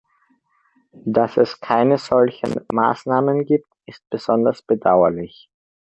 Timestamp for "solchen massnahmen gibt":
1.99-3.67